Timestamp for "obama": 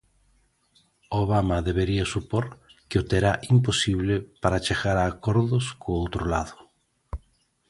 1.21-1.57